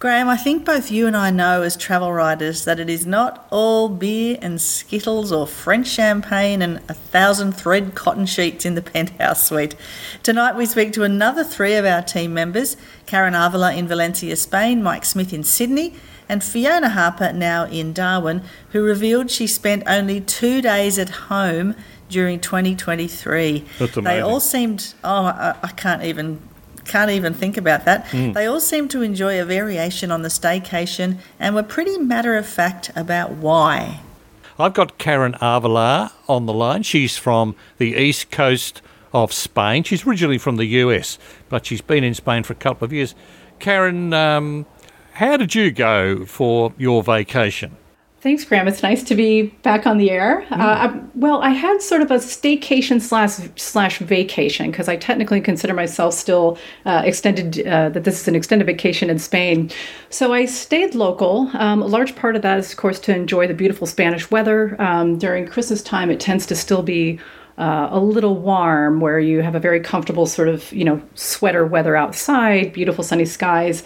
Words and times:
Graeme, 0.00 0.30
I 0.30 0.38
think 0.38 0.64
both 0.64 0.90
you 0.90 1.06
and 1.06 1.14
I 1.14 1.30
know 1.30 1.60
as 1.60 1.76
travel 1.76 2.10
writers 2.10 2.64
that 2.64 2.80
it 2.80 2.88
is 2.88 3.04
not 3.04 3.46
all 3.50 3.90
beer 3.90 4.38
and 4.40 4.58
skittles 4.58 5.30
or 5.30 5.46
French 5.46 5.88
champagne 5.88 6.62
and 6.62 6.78
a 6.88 6.94
thousand 6.94 7.52
thread 7.52 7.94
cotton 7.94 8.24
sheets 8.24 8.64
in 8.64 8.76
the 8.76 8.80
penthouse 8.92 9.46
suite. 9.46 9.76
Tonight 10.22 10.56
we 10.56 10.64
speak 10.64 10.94
to 10.94 11.02
another 11.02 11.44
three 11.44 11.74
of 11.74 11.84
our 11.84 12.00
team 12.00 12.32
members 12.32 12.78
Karen 13.04 13.34
Avila 13.34 13.74
in 13.74 13.86
Valencia, 13.86 14.36
Spain, 14.36 14.82
Mike 14.82 15.04
Smith 15.04 15.34
in 15.34 15.44
Sydney, 15.44 15.92
and 16.30 16.42
Fiona 16.42 16.88
Harper 16.88 17.34
now 17.34 17.66
in 17.66 17.92
Darwin, 17.92 18.42
who 18.70 18.82
revealed 18.82 19.30
she 19.30 19.46
spent 19.46 19.82
only 19.86 20.18
two 20.18 20.62
days 20.62 20.98
at 20.98 21.10
home 21.10 21.74
during 22.08 22.40
2023. 22.40 23.66
That's 23.78 23.96
amazing. 23.98 24.04
They 24.04 24.22
all 24.22 24.40
seemed, 24.40 24.94
oh, 25.04 25.26
I, 25.26 25.56
I 25.62 25.68
can't 25.72 26.04
even 26.04 26.40
can't 26.84 27.10
even 27.10 27.34
think 27.34 27.56
about 27.56 27.84
that. 27.84 28.06
Hmm. 28.08 28.32
They 28.32 28.46
all 28.46 28.60
seem 28.60 28.88
to 28.88 29.02
enjoy 29.02 29.40
a 29.40 29.44
variation 29.44 30.10
on 30.10 30.22
the 30.22 30.28
staycation 30.28 31.18
and 31.38 31.54
were 31.54 31.62
pretty 31.62 31.98
matter 31.98 32.36
of 32.36 32.46
fact 32.46 32.90
about 32.96 33.32
why. 33.32 34.00
I've 34.58 34.74
got 34.74 34.98
Karen 34.98 35.36
Avila 35.40 36.12
on 36.28 36.46
the 36.46 36.52
line. 36.52 36.82
She's 36.82 37.16
from 37.16 37.54
the 37.78 37.94
east 37.94 38.30
coast 38.30 38.82
of 39.12 39.32
Spain. 39.32 39.84
She's 39.84 40.06
originally 40.06 40.38
from 40.38 40.56
the 40.56 40.66
US, 40.66 41.18
but 41.48 41.66
she's 41.66 41.80
been 41.80 42.04
in 42.04 42.14
Spain 42.14 42.42
for 42.42 42.52
a 42.52 42.56
couple 42.56 42.84
of 42.84 42.92
years. 42.92 43.14
Karen, 43.58 44.12
um, 44.12 44.66
how 45.14 45.36
did 45.36 45.54
you 45.54 45.70
go 45.70 46.24
for 46.24 46.72
your 46.78 47.02
vacation? 47.02 47.76
Thanks, 48.22 48.44
Graeme. 48.44 48.68
It's 48.68 48.82
nice 48.82 49.02
to 49.04 49.14
be 49.14 49.44
back 49.62 49.86
on 49.86 49.96
the 49.96 50.10
air. 50.10 50.42
Uh, 50.50 50.54
I- 50.90 51.00
well, 51.14 51.40
I 51.40 51.50
had 51.50 51.80
sort 51.80 52.02
of 52.02 52.10
a 52.10 52.16
staycation 52.16 53.00
slash 53.00 53.38
slash 53.56 53.98
vacation 53.98 54.70
because 54.70 54.88
I 54.90 54.96
technically 54.96 55.40
consider 55.40 55.72
myself 55.72 56.12
still 56.12 56.58
uh, 56.84 57.00
extended. 57.02 57.66
Uh, 57.66 57.88
that 57.88 58.04
this 58.04 58.20
is 58.20 58.28
an 58.28 58.34
extended 58.34 58.66
vacation 58.66 59.08
in 59.08 59.18
Spain. 59.18 59.70
So 60.10 60.34
I 60.34 60.44
stayed 60.44 60.94
local. 60.94 61.50
Um, 61.54 61.80
a 61.80 61.86
large 61.86 62.14
part 62.14 62.36
of 62.36 62.42
that 62.42 62.58
is, 62.58 62.70
of 62.72 62.76
course, 62.76 62.98
to 63.00 63.16
enjoy 63.16 63.46
the 63.46 63.54
beautiful 63.54 63.86
Spanish 63.86 64.30
weather. 64.30 64.76
Um, 64.78 65.16
during 65.16 65.46
Christmas 65.46 65.80
time, 65.82 66.10
it 66.10 66.20
tends 66.20 66.44
to 66.46 66.54
still 66.54 66.82
be 66.82 67.18
uh, 67.56 67.88
a 67.90 68.00
little 68.00 68.36
warm, 68.36 69.00
where 69.00 69.18
you 69.18 69.40
have 69.40 69.54
a 69.54 69.60
very 69.60 69.80
comfortable 69.80 70.26
sort 70.26 70.48
of 70.48 70.70
you 70.74 70.84
know 70.84 71.00
sweater 71.14 71.64
weather 71.64 71.96
outside, 71.96 72.74
beautiful 72.74 73.02
sunny 73.02 73.24
skies. 73.24 73.82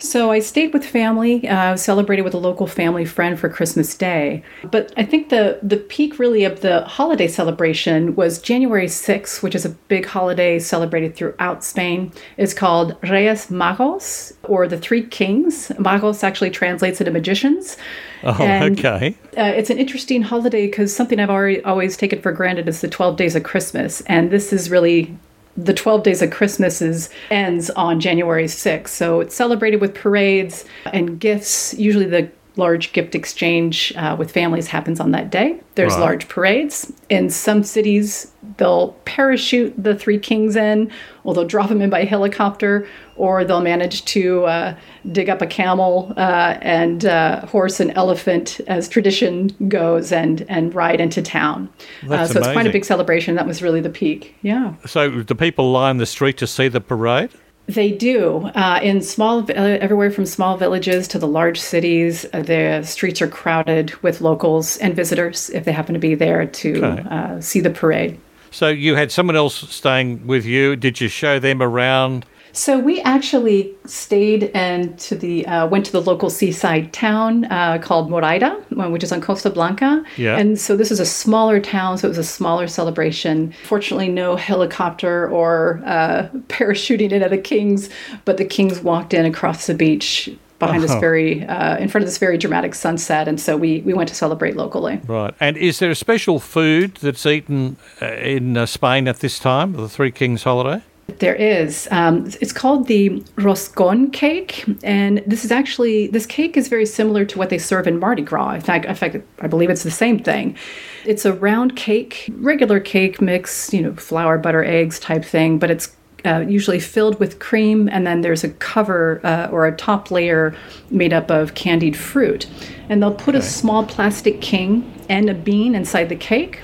So 0.00 0.30
I 0.30 0.38
stayed 0.38 0.72
with 0.72 0.84
family, 0.84 1.46
uh, 1.46 1.76
celebrated 1.76 2.22
with 2.22 2.32
a 2.32 2.38
local 2.38 2.66
family 2.66 3.04
friend 3.04 3.38
for 3.38 3.50
Christmas 3.50 3.94
Day. 3.94 4.42
But 4.64 4.92
I 4.96 5.04
think 5.04 5.28
the 5.28 5.58
the 5.62 5.76
peak 5.76 6.18
really 6.18 6.44
of 6.44 6.60
the 6.60 6.82
holiday 6.84 7.28
celebration 7.28 8.16
was 8.16 8.40
January 8.40 8.86
6th, 8.86 9.42
which 9.42 9.54
is 9.54 9.66
a 9.66 9.70
big 9.88 10.06
holiday 10.06 10.58
celebrated 10.58 11.16
throughout 11.16 11.62
Spain. 11.62 12.12
It's 12.38 12.54
called 12.54 12.96
Reyes 13.02 13.48
Magos 13.48 14.32
or 14.44 14.66
the 14.66 14.78
Three 14.78 15.02
Kings. 15.02 15.68
Magos 15.78 16.24
actually 16.24 16.50
translates 16.50 17.00
into 17.00 17.12
magicians. 17.12 17.76
Oh, 18.22 18.42
And, 18.42 18.78
okay. 18.78 19.14
Uh, 19.36 19.52
it's 19.54 19.70
an 19.70 19.78
interesting 19.78 20.22
holiday 20.22 20.66
because 20.66 20.94
something 20.94 21.20
I've 21.20 21.30
already 21.30 21.62
always 21.64 21.96
taken 21.96 22.20
for 22.22 22.32
granted 22.32 22.68
is 22.68 22.80
the 22.80 22.88
12 22.88 23.16
days 23.16 23.36
of 23.36 23.42
Christmas. 23.42 24.00
And 24.02 24.30
this 24.30 24.52
is 24.52 24.70
really 24.70 25.16
the 25.64 25.74
12 25.74 26.02
days 26.02 26.22
of 26.22 26.30
Christmas 26.30 26.80
is, 26.82 27.10
ends 27.30 27.70
on 27.70 28.00
January 28.00 28.46
6th. 28.46 28.88
So 28.88 29.20
it's 29.20 29.34
celebrated 29.34 29.80
with 29.80 29.94
parades 29.94 30.64
and 30.92 31.18
gifts. 31.18 31.74
Usually 31.74 32.06
the 32.06 32.30
large 32.56 32.92
gift 32.92 33.14
exchange 33.14 33.92
uh, 33.96 34.16
with 34.18 34.30
families 34.32 34.66
happens 34.66 35.00
on 35.00 35.12
that 35.12 35.30
day. 35.30 35.60
There's 35.76 35.92
Right. 35.94 36.00
large 36.00 36.28
parades. 36.28 36.92
In 37.08 37.30
some 37.30 37.62
cities, 37.62 38.30
they'll 38.56 38.88
parachute 39.04 39.72
the 39.82 39.94
three 39.94 40.18
kings 40.18 40.56
in, 40.56 40.90
or 41.24 41.32
they'll 41.34 41.44
drop 41.46 41.68
them 41.68 41.80
in 41.80 41.90
by 41.90 42.04
helicopter, 42.04 42.86
or 43.16 43.44
they'll 43.44 43.60
manage 43.62 44.04
to 44.06 44.44
uh, 44.46 44.74
dig 45.12 45.30
up 45.30 45.40
a 45.40 45.46
camel 45.46 46.12
uh, 46.16 46.56
and 46.60 47.04
uh, 47.06 47.46
horse 47.46 47.78
and 47.80 47.92
elephant, 47.96 48.60
as 48.66 48.88
tradition 48.88 49.54
goes, 49.68 50.12
and 50.12 50.44
and 50.48 50.74
ride 50.74 51.00
into 51.00 51.22
town. 51.22 51.68
Uh, 52.04 52.08
That's 52.08 52.32
so 52.32 52.40
it's 52.40 52.48
quite 52.48 52.66
a 52.66 52.70
big 52.72 52.84
celebration. 52.84 53.36
That 53.36 53.46
was 53.46 53.62
really 53.62 53.80
the 53.80 53.90
peak. 53.90 54.34
Yeah. 54.42 54.74
So, 54.86 55.22
do 55.22 55.34
people 55.34 55.70
line 55.70 55.98
the 55.98 56.06
street 56.06 56.36
to 56.38 56.46
see 56.46 56.68
the 56.68 56.80
parade? 56.80 57.30
They 57.74 57.92
do. 57.92 58.50
Uh, 58.54 58.80
in 58.82 59.00
small, 59.00 59.40
uh, 59.40 59.52
everywhere 59.54 60.10
from 60.10 60.26
small 60.26 60.56
villages 60.56 61.06
to 61.08 61.18
the 61.18 61.28
large 61.28 61.60
cities, 61.60 62.26
uh, 62.32 62.42
the 62.42 62.82
streets 62.84 63.22
are 63.22 63.28
crowded 63.28 63.94
with 64.02 64.20
locals 64.20 64.76
and 64.78 64.94
visitors 64.96 65.50
if 65.50 65.64
they 65.64 65.72
happen 65.72 65.92
to 65.94 66.00
be 66.00 66.14
there 66.14 66.46
to 66.46 66.84
Okay. 66.84 67.08
uh, 67.08 67.40
see 67.40 67.60
the 67.60 67.70
parade. 67.70 68.18
So, 68.50 68.66
you 68.68 68.96
had 68.96 69.12
someone 69.12 69.36
else 69.36 69.54
staying 69.72 70.26
with 70.26 70.44
you. 70.44 70.74
Did 70.74 71.00
you 71.00 71.06
show 71.08 71.38
them 71.38 71.62
around? 71.62 72.26
So 72.52 72.78
we 72.78 73.00
actually 73.02 73.72
stayed 73.84 74.50
and 74.54 74.98
to 75.00 75.14
the 75.14 75.46
uh, 75.46 75.66
went 75.66 75.86
to 75.86 75.92
the 75.92 76.00
local 76.02 76.30
seaside 76.30 76.92
town 76.92 77.44
uh, 77.46 77.78
called 77.78 78.10
Moraira, 78.10 78.60
uh, 78.78 78.90
which 78.90 79.02
is 79.04 79.12
on 79.12 79.20
Costa 79.20 79.50
Blanca. 79.50 80.04
Yeah. 80.16 80.36
And 80.36 80.58
so 80.58 80.76
this 80.76 80.90
is 80.90 81.00
a 81.00 81.06
smaller 81.06 81.60
town, 81.60 81.98
so 81.98 82.06
it 82.06 82.10
was 82.10 82.18
a 82.18 82.24
smaller 82.24 82.66
celebration. 82.66 83.52
Fortunately, 83.64 84.08
no 84.08 84.36
helicopter 84.36 85.28
or 85.28 85.80
uh, 85.84 86.28
parachuting 86.48 87.12
in 87.12 87.22
at 87.22 87.30
the 87.30 87.38
Kings, 87.38 87.88
but 88.24 88.36
the 88.36 88.44
Kings 88.44 88.80
walked 88.80 89.14
in 89.14 89.24
across 89.26 89.66
the 89.66 89.74
beach 89.74 90.28
behind 90.58 90.82
this 90.82 90.90
Oh. 90.90 91.00
very 91.00 91.46
uh, 91.46 91.78
in 91.78 91.88
front 91.88 92.02
of 92.02 92.08
this 92.08 92.18
very 92.18 92.36
dramatic 92.36 92.74
sunset, 92.74 93.26
and 93.28 93.40
so 93.40 93.56
we 93.56 93.80
we 93.80 93.94
went 93.94 94.08
to 94.08 94.14
celebrate 94.14 94.56
locally. 94.56 95.00
Right. 95.06 95.32
And 95.40 95.56
is 95.56 95.78
there 95.78 95.90
a 95.90 95.94
special 95.94 96.38
food 96.38 96.96
that's 96.96 97.24
eaten 97.24 97.76
uh, 98.02 98.06
in 98.06 98.56
uh, 98.56 98.66
Spain 98.66 99.08
at 99.08 99.20
this 99.20 99.38
time, 99.38 99.72
the 99.72 99.88
Three 99.88 100.10
Kings 100.10 100.42
holiday? 100.42 100.82
There 101.18 101.34
is. 101.34 101.88
Um, 101.90 102.30
it's 102.40 102.52
called 102.52 102.86
the 102.86 103.22
roscon 103.36 104.12
cake, 104.12 104.64
and 104.82 105.22
this 105.26 105.44
is 105.44 105.50
actually 105.50 106.06
this 106.08 106.26
cake 106.26 106.56
is 106.56 106.68
very 106.68 106.86
similar 106.86 107.24
to 107.24 107.38
what 107.38 107.50
they 107.50 107.58
serve 107.58 107.86
in 107.86 107.98
Mardi 107.98 108.22
Gras. 108.22 108.52
In 108.52 108.60
fact, 108.60 108.84
in 108.84 108.94
fact, 108.94 109.16
I 109.40 109.46
believe 109.46 109.70
it's 109.70 109.82
the 109.82 109.90
same 109.90 110.18
thing. 110.18 110.56
It's 111.04 111.24
a 111.24 111.32
round 111.32 111.76
cake, 111.76 112.30
regular 112.34 112.80
cake 112.80 113.20
mix, 113.20 113.72
you 113.72 113.82
know, 113.82 113.94
flour, 113.94 114.38
butter, 114.38 114.62
eggs 114.64 114.98
type 114.98 115.24
thing, 115.24 115.58
but 115.58 115.70
it's 115.70 115.96
uh, 116.24 116.40
usually 116.40 116.80
filled 116.80 117.18
with 117.18 117.38
cream, 117.38 117.88
and 117.88 118.06
then 118.06 118.20
there's 118.20 118.44
a 118.44 118.50
cover 118.50 119.20
uh, 119.24 119.48
or 119.50 119.66
a 119.66 119.76
top 119.76 120.10
layer 120.10 120.54
made 120.90 121.12
up 121.12 121.30
of 121.30 121.54
candied 121.54 121.96
fruit, 121.96 122.46
and 122.88 123.02
they'll 123.02 123.14
put 123.14 123.34
a 123.34 123.42
small 123.42 123.84
plastic 123.84 124.40
king 124.40 124.92
and 125.08 125.30
a 125.30 125.34
bean 125.34 125.74
inside 125.74 126.08
the 126.08 126.16
cake. 126.16 126.60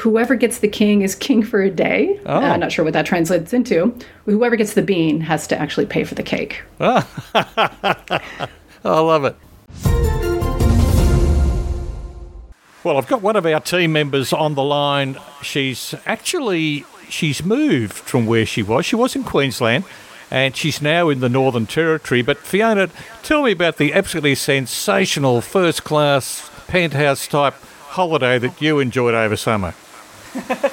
Whoever 0.00 0.34
gets 0.34 0.60
the 0.60 0.68
king 0.68 1.02
is 1.02 1.14
king 1.14 1.42
for 1.42 1.60
a 1.60 1.70
day. 1.70 2.18
Oh. 2.24 2.36
Uh, 2.36 2.40
I'm 2.40 2.60
not 2.60 2.72
sure 2.72 2.86
what 2.86 2.94
that 2.94 3.04
translates 3.04 3.52
into. 3.52 3.94
Whoever 4.24 4.56
gets 4.56 4.72
the 4.72 4.80
bean 4.80 5.20
has 5.20 5.46
to 5.48 5.60
actually 5.60 5.84
pay 5.84 6.04
for 6.04 6.14
the 6.14 6.22
cake. 6.22 6.62
I 6.80 7.04
love 8.82 9.26
it. 9.26 9.36
Well, 12.82 12.96
I've 12.96 13.08
got 13.08 13.20
one 13.20 13.36
of 13.36 13.44
our 13.44 13.60
team 13.60 13.92
members 13.92 14.32
on 14.32 14.54
the 14.54 14.62
line. 14.62 15.18
She's 15.42 15.94
actually 16.06 16.86
she's 17.10 17.44
moved 17.44 17.92
from 17.92 18.24
where 18.24 18.46
she 18.46 18.62
was. 18.62 18.86
She 18.86 18.96
was 18.96 19.14
in 19.14 19.22
Queensland 19.22 19.84
and 20.30 20.56
she's 20.56 20.80
now 20.80 21.10
in 21.10 21.20
the 21.20 21.28
Northern 21.28 21.66
Territory. 21.66 22.22
But 22.22 22.38
Fiona, 22.38 22.88
tell 23.22 23.42
me 23.42 23.52
about 23.52 23.76
the 23.76 23.92
absolutely 23.92 24.36
sensational 24.36 25.42
first 25.42 25.84
class 25.84 26.50
penthouse 26.68 27.26
type 27.26 27.52
holiday 27.90 28.38
that 28.38 28.62
you 28.62 28.78
enjoyed 28.78 29.12
over 29.12 29.36
summer. 29.36 29.74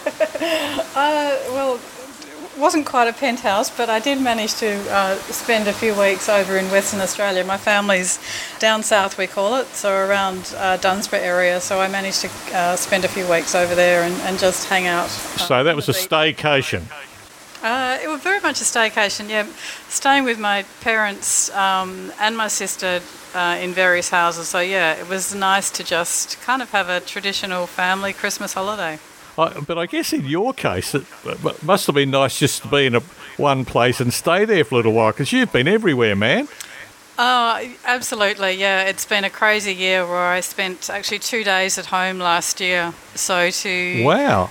Uh, 0.95 1.37
well, 1.51 1.75
it 1.75 2.59
wasn't 2.59 2.85
quite 2.85 3.07
a 3.07 3.13
penthouse, 3.13 3.69
but 3.69 3.87
I 3.87 3.99
did 3.99 4.19
manage 4.19 4.55
to 4.55 4.67
uh, 4.91 5.15
spend 5.31 5.67
a 5.67 5.73
few 5.73 5.93
weeks 5.99 6.27
over 6.27 6.57
in 6.57 6.65
Western 6.71 7.01
Australia. 7.01 7.43
My 7.43 7.57
family's 7.57 8.19
down 8.57 8.81
south, 8.81 9.17
we 9.17 9.27
call 9.27 9.55
it, 9.57 9.67
so 9.67 9.95
around 9.95 10.55
uh, 10.57 10.77
Dunsborough 10.77 11.19
area. 11.19 11.61
So 11.61 11.79
I 11.79 11.87
managed 11.87 12.21
to 12.21 12.29
uh, 12.55 12.75
spend 12.75 13.05
a 13.05 13.07
few 13.07 13.29
weeks 13.29 13.53
over 13.53 13.75
there 13.75 14.01
and, 14.03 14.13
and 14.21 14.39
just 14.39 14.67
hang 14.67 14.87
out. 14.87 15.05
uh, 15.05 15.07
So 15.09 15.63
that 15.63 15.75
was 15.75 15.87
a 15.87 15.93
staycation. 15.93 16.83
Uh, 17.61 17.99
it 18.03 18.07
was 18.07 18.21
very 18.21 18.39
much 18.39 18.59
a 18.61 18.63
staycation, 18.63 19.29
yeah. 19.29 19.45
Staying 19.89 20.23
with 20.23 20.39
my 20.39 20.63
parents 20.81 21.51
um, 21.55 22.11
and 22.19 22.35
my 22.35 22.47
sister 22.47 23.01
uh, 23.35 23.57
in 23.61 23.71
various 23.73 24.09
houses. 24.09 24.47
So 24.47 24.59
yeah, 24.61 24.93
it 24.93 25.07
was 25.07 25.35
nice 25.35 25.69
to 25.71 25.83
just 25.83 26.39
kind 26.41 26.61
of 26.63 26.71
have 26.71 26.89
a 26.89 26.99
traditional 27.01 27.67
family 27.67 28.13
Christmas 28.13 28.53
holiday. 28.53 28.97
I, 29.37 29.59
but 29.59 29.77
I 29.77 29.85
guess 29.85 30.13
in 30.13 30.25
your 30.25 30.53
case, 30.53 30.95
it 30.95 31.05
must 31.63 31.85
have 31.87 31.95
been 31.95 32.11
nice 32.11 32.39
just 32.39 32.63
to 32.63 32.67
be 32.67 32.85
in 32.87 32.95
a, 32.95 33.01
one 33.37 33.65
place 33.65 34.01
and 34.01 34.11
stay 34.13 34.45
there 34.45 34.63
for 34.63 34.75
a 34.75 34.77
little 34.77 34.93
while 34.93 35.11
because 35.11 35.31
you've 35.31 35.51
been 35.53 35.67
everywhere, 35.67 36.15
man. 36.15 36.47
Oh, 37.19 37.67
absolutely. 37.85 38.53
Yeah, 38.53 38.83
it's 38.83 39.05
been 39.05 39.23
a 39.23 39.29
crazy 39.29 39.73
year 39.73 40.05
where 40.05 40.27
I 40.27 40.39
spent 40.41 40.89
actually 40.89 41.19
two 41.19 41.43
days 41.43 41.77
at 41.77 41.87
home 41.87 42.19
last 42.19 42.59
year. 42.59 42.93
So 43.15 43.49
to 43.49 44.03
Wow. 44.03 44.49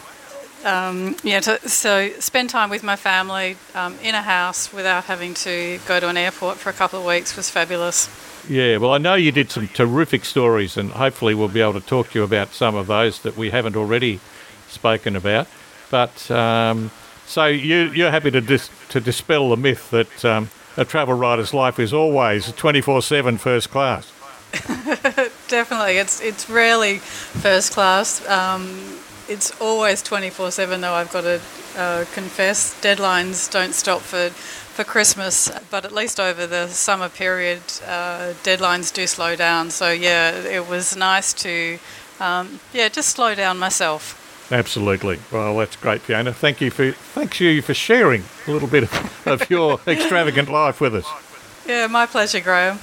um, 0.64 1.16
yeah, 1.22 1.40
to, 1.40 1.68
so 1.68 2.10
spend 2.18 2.50
time 2.50 2.70
with 2.70 2.82
my 2.82 2.96
family 2.96 3.56
um, 3.74 3.96
in 4.02 4.14
a 4.16 4.22
house 4.22 4.72
without 4.72 5.04
having 5.04 5.34
to 5.34 5.78
go 5.86 6.00
to 6.00 6.08
an 6.08 6.16
airport 6.16 6.58
for 6.58 6.70
a 6.70 6.72
couple 6.72 6.98
of 6.98 7.06
weeks 7.06 7.36
was 7.36 7.50
fabulous. 7.50 8.08
Yeah, 8.48 8.76
well, 8.78 8.92
I 8.92 8.98
know 8.98 9.14
you 9.14 9.32
did 9.32 9.50
some 9.50 9.66
terrific 9.68 10.24
stories, 10.24 10.76
and 10.76 10.92
hopefully 10.92 11.34
we'll 11.34 11.48
be 11.48 11.60
able 11.60 11.72
to 11.74 11.80
talk 11.80 12.10
to 12.10 12.18
you 12.18 12.24
about 12.24 12.52
some 12.52 12.76
of 12.76 12.86
those 12.86 13.20
that 13.22 13.36
we 13.36 13.50
haven't 13.50 13.76
already 13.76 14.20
spoken 14.68 15.16
about. 15.16 15.46
But 15.90 16.30
um, 16.30 16.90
so 17.26 17.46
you, 17.46 17.90
you're 17.92 18.10
happy 18.10 18.30
to 18.30 18.40
dis- 18.40 18.70
to 18.90 19.00
dispel 19.00 19.50
the 19.50 19.56
myth 19.56 19.90
that 19.90 20.24
um, 20.24 20.50
a 20.76 20.84
travel 20.84 21.14
writer's 21.14 21.54
life 21.54 21.78
is 21.78 21.92
always 21.92 22.52
24 22.52 23.02
7 23.02 23.38
first 23.38 23.70
class. 23.70 24.12
Definitely. 25.48 25.98
It's, 25.98 26.20
it's 26.20 26.48
rarely 26.48 26.98
first 26.98 27.72
class. 27.72 28.26
Um, 28.28 28.98
it's 29.28 29.58
always 29.60 30.02
24 30.02 30.50
7, 30.52 30.80
though, 30.80 30.92
I've 30.92 31.12
got 31.12 31.22
to 31.22 31.40
uh, 31.76 32.04
confess. 32.12 32.80
Deadlines 32.80 33.50
don't 33.50 33.74
stop 33.74 34.00
for, 34.00 34.30
for 34.30 34.84
Christmas, 34.84 35.50
but 35.70 35.84
at 35.84 35.92
least 35.92 36.20
over 36.20 36.46
the 36.46 36.68
summer 36.68 37.08
period, 37.08 37.60
uh, 37.86 38.34
deadlines 38.44 38.92
do 38.92 39.06
slow 39.06 39.34
down. 39.34 39.70
So, 39.70 39.90
yeah, 39.90 40.30
it 40.30 40.68
was 40.68 40.96
nice 40.96 41.32
to, 41.34 41.78
um, 42.20 42.60
yeah, 42.72 42.88
just 42.88 43.10
slow 43.10 43.34
down 43.34 43.58
myself. 43.58 44.22
Absolutely. 44.50 45.18
Well, 45.32 45.56
that's 45.56 45.76
great, 45.76 46.02
Fiona. 46.02 46.32
Thank 46.32 46.60
you 46.60 46.70
for 46.70 46.92
thanks 46.92 47.40
you 47.40 47.62
for 47.62 47.74
sharing 47.74 48.22
a 48.46 48.52
little 48.52 48.68
bit 48.68 48.84
of, 48.84 49.26
of 49.26 49.50
your 49.50 49.80
extravagant 49.86 50.48
life 50.48 50.80
with 50.80 50.94
us. 50.94 51.06
Yeah, 51.66 51.88
my 51.88 52.06
pleasure, 52.06 52.40
Graeme. 52.40 52.78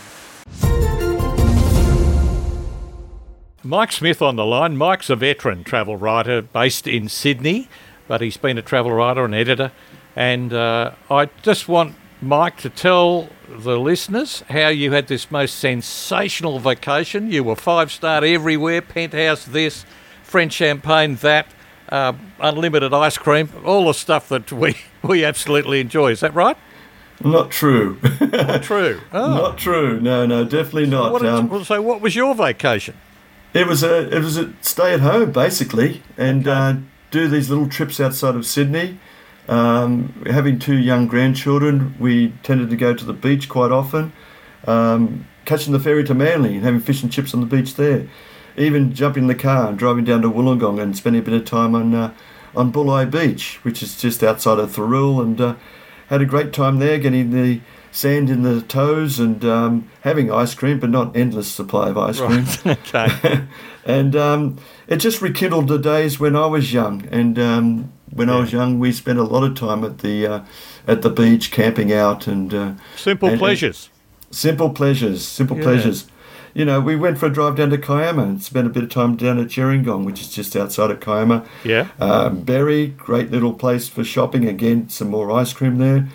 Mike 3.66 3.94
Smith 3.94 4.22
on 4.22 4.36
the 4.36 4.46
line. 4.46 4.76
Mike's 4.76 5.10
a 5.10 5.16
veteran 5.16 5.64
travel 5.64 5.96
writer 5.96 6.42
based 6.42 6.86
in 6.86 7.08
Sydney, 7.08 7.70
but 8.10 8.20
he's 8.20 8.36
been 8.36 8.58
a 8.58 8.62
travel 8.62 8.92
writer 8.92 9.24
and 9.24 9.34
editor. 9.34 9.72
And 10.18 10.52
uh, 10.52 10.92
I 11.10 11.28
just 11.44 11.70
want 11.70 11.96
Mike 12.22 12.58
to 12.58 12.70
tell 12.70 13.30
the 13.48 13.80
listeners 13.80 14.44
how 14.50 14.68
you 14.68 14.92
had 14.92 15.08
this 15.08 15.32
most 15.32 15.60
sensational 15.60 16.60
vacation. 16.60 17.32
You 17.32 17.46
were 17.46 17.56
five 17.56 17.90
star 17.90 18.24
everywhere, 18.26 18.82
penthouse 18.82 19.46
this, 19.46 19.86
French 20.34 20.54
champagne 20.54 21.14
that, 21.18 21.46
uh, 21.90 22.12
unlimited 22.40 22.92
ice 22.92 23.20
cream, 23.20 23.50
all 23.64 23.86
the 23.86 23.94
stuff 23.94 24.28
that 24.30 24.52
we, 24.52 24.76
we 25.04 25.24
absolutely 25.24 25.80
enjoy. 25.80 26.10
Is 26.10 26.22
that 26.22 26.34
right? 26.34 26.58
Not 27.24 27.52
true. 27.52 28.00
Not 28.20 28.64
true. 28.64 29.00
Oh. 29.12 29.36
Not 29.36 29.60
true. 29.60 30.02
No, 30.02 30.26
no, 30.26 30.44
definitely 30.44 30.88
not. 30.88 31.12
What 31.12 31.22
did- 31.22 31.30
Um, 31.30 31.64
so, 31.64 31.84
what 31.84 32.02
was 32.02 32.16
your 32.16 32.34
vacation? 32.34 32.96
It 33.54 33.68
was 33.68 33.84
a 33.84 34.10
it 34.10 34.24
was 34.24 34.36
a 34.38 34.52
stay 34.62 34.96
at 34.96 35.02
home 35.02 35.32
basically, 35.32 36.02
and 36.18 36.48
uh, 36.48 36.78
do 37.12 37.28
these 37.28 37.52
little 37.52 37.70
trips 37.70 38.00
outside 38.00 38.34
of 38.34 38.48
Sydney. 38.48 38.98
Um, 39.48 40.24
having 40.26 40.58
two 40.58 40.80
young 40.80 41.06
grandchildren, 41.08 41.94
we 42.00 42.34
tended 42.42 42.72
to 42.72 42.76
go 42.76 42.96
to 42.96 43.06
the 43.06 43.14
beach 43.14 43.48
quite 43.50 43.72
often. 43.72 44.12
Um, 44.66 45.28
catching 45.46 45.74
the 45.74 45.80
ferry 45.80 46.04
to 46.06 46.16
Manly 46.16 46.56
and 46.56 46.64
having 46.64 46.80
fish 46.80 47.04
and 47.04 47.12
chips 47.12 47.36
on 47.36 47.42
the 47.42 47.46
beach 47.46 47.76
there. 47.76 48.08
Even 48.58 48.94
jumping 48.94 49.24
in 49.24 49.28
the 49.28 49.36
car 49.36 49.68
and 49.70 49.78
driving 49.78 50.04
down 50.06 50.22
to 50.22 50.30
Wollongong 50.30 50.80
and 50.82 50.96
spending 50.96 51.22
a 51.22 51.26
bit 51.26 51.34
of 51.34 51.46
time 51.46 51.74
on 51.76 51.94
uh, 51.96 52.14
on 52.56 52.72
Bulli 52.72 53.10
Beach, 53.10 53.60
which 53.64 53.82
is 53.82 54.00
just 54.00 54.24
outside 54.24 54.60
of 54.60 54.72
Thirroul, 54.72 55.22
and 55.24 55.42
uh, 55.42 55.56
had 56.08 56.22
a 56.22 56.26
great 56.26 56.54
time 56.54 56.78
there, 56.78 57.00
getting 57.00 57.32
the 57.32 57.62
sand 57.92 58.30
in 58.30 58.44
the 58.44 58.62
toes 58.62 59.20
and 59.20 59.44
um, 59.46 59.90
having 60.02 60.32
ice 60.32 60.54
cream, 60.54 60.80
but 60.80 60.90
not 60.92 61.16
endless 61.16 61.48
supply 61.52 61.90
of 61.90 61.98
ice 61.98 62.20
cream. 62.20 62.46
okay. 62.66 63.44
and 63.86 64.16
um, 64.16 64.58
it 64.88 64.98
just 64.98 65.22
rekindled 65.22 65.68
the 65.68 65.78
days 65.80 66.20
when 66.20 66.36
I 66.36 66.46
was 66.46 66.72
young. 66.74 67.08
And 67.12 67.40
um, 67.40 67.92
when 68.12 68.30
I 68.30 68.40
was 68.40 68.52
young, 68.54 68.78
we 68.80 68.92
spent 68.92 69.18
a 69.18 69.24
lot 69.24 69.44
of 69.44 69.56
time 69.56 69.84
at 69.84 70.00
the 70.00 70.28
uh, 70.28 70.46
at 70.88 71.02
the 71.02 71.10
beach, 71.10 71.50
camping 71.52 71.92
out, 71.92 72.28
and 72.28 72.54
uh, 72.54 72.74
Simple 72.98 73.28
and- 73.30 73.34
and 73.34 73.40
pleasures. 73.40 73.90
simple 74.30 74.70
pleasures, 74.70 75.26
simple 75.26 75.58
Yeah. 75.58 75.64
pleasures. 75.64 76.06
You 76.54 76.66
know, 76.66 76.80
we 76.80 76.96
went 76.96 77.18
for 77.18 77.26
a 77.26 77.34
drive 77.34 77.56
down 77.56 77.72
to 77.72 77.78
Kiama 77.78 78.22
and 78.24 78.44
spent 78.44 78.68
a 78.68 78.70
bit 78.70 78.84
of 78.84 78.90
time 78.90 79.16
down 79.16 79.40
at 79.40 79.48
Gerringong, 79.48 80.06
which 80.06 80.22
is 80.22 80.30
just 80.30 80.56
outside 80.56 80.92
of 80.92 81.00
Kiama. 81.00 81.46
Yeah. 81.64 81.88
Um, 82.00 82.42
Berry, 82.42 82.88
great 82.88 83.32
little 83.32 83.54
place 83.54 83.88
for 83.88 84.04
shopping. 84.04 84.48
Again, 84.48 84.88
some 84.90 85.10
more 85.10 85.32
ice 85.32 85.52
cream 85.52 85.78
there, 85.78 86.10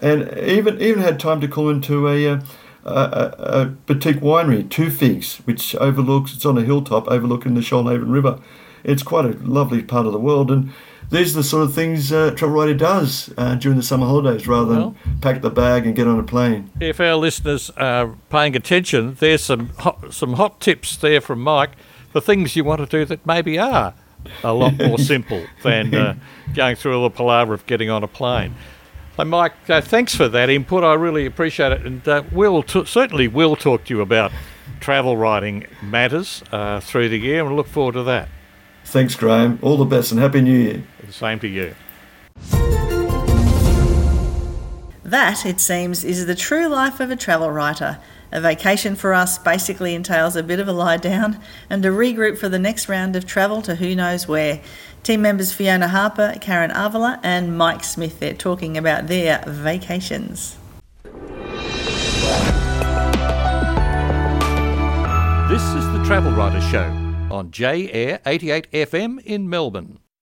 and 0.00 0.38
even 0.38 0.80
even 0.80 1.02
had 1.02 1.20
time 1.20 1.40
to 1.42 1.48
call 1.48 1.68
into 1.68 2.08
a, 2.08 2.26
uh, 2.26 2.40
a, 2.84 2.90
a, 2.90 3.60
a 3.60 3.64
boutique 3.66 4.20
winery, 4.20 4.68
Two 4.68 4.90
Figs, 4.90 5.36
which 5.44 5.74
overlooks. 5.76 6.34
It's 6.34 6.46
on 6.46 6.56
a 6.56 6.62
hilltop 6.62 7.06
overlooking 7.08 7.54
the 7.54 7.60
Shoalhaven 7.60 8.10
River. 8.10 8.38
It's 8.84 9.02
quite 9.02 9.24
a 9.24 9.30
lovely 9.38 9.82
part 9.82 10.06
of 10.06 10.12
the 10.12 10.18
world, 10.18 10.50
and 10.50 10.70
these 11.10 11.34
are 11.34 11.38
the 11.40 11.44
sort 11.44 11.64
of 11.64 11.74
things 11.74 12.10
uh, 12.12 12.30
travel 12.30 12.56
writer 12.56 12.74
does 12.74 13.32
uh, 13.36 13.54
during 13.56 13.76
the 13.76 13.82
summer 13.82 14.06
holidays, 14.06 14.46
rather 14.48 14.74
Well- 14.74 14.96
than 15.04 15.18
pack 15.20 15.42
the 15.42 15.50
bag 15.50 15.86
and 15.86 15.94
get 15.94 16.06
on 16.08 16.18
a 16.18 16.22
plane. 16.22 16.70
if 16.80 17.00
our 17.00 17.14
listeners 17.16 17.70
are 17.76 18.14
paying 18.30 18.56
attention, 18.56 19.16
there's 19.20 19.42
some 19.44 19.68
hot, 19.78 20.12
some 20.12 20.34
hot 20.34 20.60
tips 20.60 20.96
there 20.96 21.20
from 21.20 21.40
Mike 21.42 21.72
for 22.12 22.20
things 22.20 22.56
you 22.56 22.64
want 22.64 22.80
to 22.80 22.86
do 22.86 23.04
that 23.04 23.24
maybe 23.26 23.58
are 23.58 23.94
a 24.44 24.52
lot 24.52 24.76
more 24.78 24.98
simple 25.12 25.44
than 25.62 25.94
uh, 25.94 26.14
going 26.54 26.76
through 26.76 26.96
all 26.96 27.04
the 27.08 27.10
palaver 27.14 27.54
of 27.54 27.66
getting 27.66 27.88
on 27.90 28.02
a 28.02 28.08
plane. 28.08 28.54
So, 29.16 29.24
Mike, 29.24 29.52
uh, 29.68 29.80
thanks 29.82 30.14
for 30.14 30.26
that 30.28 30.48
input. 30.48 30.82
I 30.84 30.94
really 30.94 31.26
appreciate 31.26 31.70
it, 31.72 31.84
and 31.86 32.06
uh, 32.08 32.22
we'll 32.32 32.62
t- 32.62 32.84
certainly 32.86 33.28
will 33.28 33.56
talk 33.56 33.84
to 33.84 33.94
you 33.94 34.00
about 34.00 34.32
travel 34.80 35.16
writing 35.16 35.66
matters 35.82 36.42
uh, 36.50 36.80
through 36.80 37.10
the 37.10 37.18
year, 37.18 37.44
and 37.46 37.54
look 37.54 37.66
forward 37.68 37.92
to 37.92 38.02
that. 38.04 38.28
Thanks, 38.92 39.14
Graeme. 39.14 39.58
All 39.62 39.78
the 39.78 39.86
best 39.86 40.12
and 40.12 40.20
Happy 40.20 40.42
New 40.42 40.54
Year. 40.54 40.84
The 41.06 41.14
same 41.14 41.40
to 41.40 41.48
you. 41.48 41.74
That, 45.02 45.46
it 45.46 45.60
seems, 45.60 46.04
is 46.04 46.26
the 46.26 46.34
true 46.34 46.66
life 46.66 47.00
of 47.00 47.10
a 47.10 47.16
travel 47.16 47.50
writer. 47.50 47.98
A 48.32 48.40
vacation 48.42 48.94
for 48.94 49.14
us 49.14 49.38
basically 49.38 49.94
entails 49.94 50.36
a 50.36 50.42
bit 50.42 50.60
of 50.60 50.68
a 50.68 50.74
lie 50.74 50.98
down 50.98 51.40
and 51.70 51.82
a 51.86 51.88
regroup 51.88 52.36
for 52.36 52.50
the 52.50 52.58
next 52.58 52.86
round 52.86 53.16
of 53.16 53.24
travel 53.24 53.62
to 53.62 53.76
who 53.76 53.94
knows 53.94 54.28
where. 54.28 54.60
Team 55.02 55.22
members 55.22 55.54
Fiona 55.54 55.88
Harper, 55.88 56.34
Karen 56.42 56.70
Avila, 56.70 57.18
and 57.22 57.56
Mike 57.56 57.84
Smith 57.84 58.20
there 58.20 58.34
talking 58.34 58.76
about 58.76 59.06
their 59.06 59.42
vacations. 59.46 60.58
This 65.48 65.62
is 65.62 65.92
the 65.92 66.02
Travel 66.04 66.32
Writer 66.32 66.60
Show 66.60 67.01
on 67.32 67.50
J 67.50 67.90
Air 67.90 68.20
88 68.26 68.70
FM 68.70 69.18
in 69.24 69.48
Melbourne. 69.48 70.01